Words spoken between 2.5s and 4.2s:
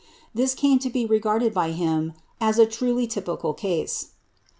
"a truly typical case."